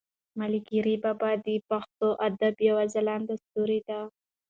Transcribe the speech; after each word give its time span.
ملکیار 0.39 0.87
بابا 1.03 1.31
د 1.45 1.47
پښتو 1.69 2.07
ادب 2.27 2.55
یو 2.69 2.77
ځلاند 2.93 3.27
ستوری 3.41 3.79
دی. 3.87 3.99